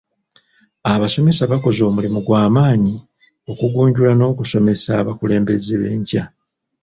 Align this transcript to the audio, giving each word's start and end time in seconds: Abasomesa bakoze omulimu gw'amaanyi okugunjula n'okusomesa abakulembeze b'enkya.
Abasomesa 0.93 1.49
bakoze 1.51 1.79
omulimu 1.89 2.19
gw'amaanyi 2.25 2.95
okugunjula 3.51 4.11
n'okusomesa 4.15 4.89
abakulembeze 5.01 5.73
b'enkya. 5.81 6.23